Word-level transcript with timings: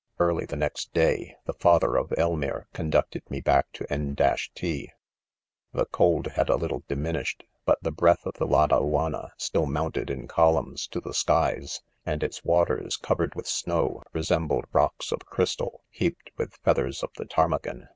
'Early 0.18 0.46
the 0.46 0.56
next 0.56 0.94
day, 0.94 1.36
the 1.44 1.52
father 1.52 1.96
of 1.96 2.08
Elmire 2.16 2.64
conducted 2.72 3.30
me 3.30 3.42
back 3.42 3.70
to 3.72 3.84
'N 3.92 4.16
'——t. 4.16 4.90
The 5.74 5.84
cold 5.92 6.28
had 6.28 6.48
a 6.48 6.56
little 6.56 6.82
diminished;' 6.88 7.44
but 7.66 7.82
the 7.82 7.92
breath 7.92 8.24
of 8.24 8.32
the 8.38 8.46
Ladaiianna 8.46 9.32
still 9.36 9.66
mounted 9.66 10.08
in 10.08 10.28
columns 10.28 10.86
to 10.86 11.00
the 11.02 11.12
skies, 11.12 11.82
and 12.06 12.22
its 12.22 12.42
waters, 12.42 12.96
covered 12.96 13.34
with 13.34 13.46
snow, 13.46 14.02
re 14.14 14.22
sembled 14.22 14.64
rocks 14.72 15.12
of 15.12 15.26
crystal, 15.26 15.84
heaped 15.90 16.30
with 16.38 16.54
feath 16.64 16.78
ers 16.78 17.02
.of 17.02 17.10
the 17.18 17.26
ptarmigan. 17.26 17.86